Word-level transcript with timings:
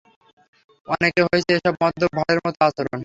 অনেক 0.87 1.13
হয়েছে 1.25 1.51
এসব 1.57 1.73
মদ্যপ 1.81 2.11
ভাঁড়ের 2.17 2.39
মতো 2.45 2.59
আচরণ! 2.67 2.97